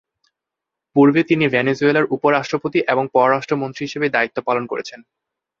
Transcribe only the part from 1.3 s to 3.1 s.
ভেনেজুয়েলার উপ-রাষ্ট্রপতি ও